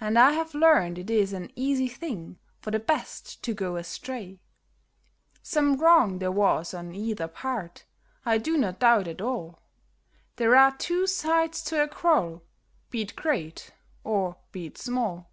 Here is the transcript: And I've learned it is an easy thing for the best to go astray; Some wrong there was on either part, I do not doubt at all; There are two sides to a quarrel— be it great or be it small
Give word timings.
And 0.00 0.18
I've 0.18 0.54
learned 0.56 0.98
it 0.98 1.08
is 1.08 1.32
an 1.32 1.52
easy 1.54 1.86
thing 1.86 2.36
for 2.58 2.72
the 2.72 2.80
best 2.80 3.44
to 3.44 3.54
go 3.54 3.76
astray; 3.76 4.40
Some 5.40 5.76
wrong 5.76 6.18
there 6.18 6.32
was 6.32 6.74
on 6.74 6.96
either 6.96 7.28
part, 7.28 7.84
I 8.26 8.38
do 8.38 8.58
not 8.58 8.80
doubt 8.80 9.06
at 9.06 9.20
all; 9.20 9.60
There 10.34 10.56
are 10.56 10.76
two 10.76 11.06
sides 11.06 11.62
to 11.66 11.80
a 11.80 11.86
quarrel— 11.86 12.42
be 12.90 13.02
it 13.02 13.14
great 13.14 13.70
or 14.02 14.36
be 14.50 14.66
it 14.66 14.78
small 14.78 15.30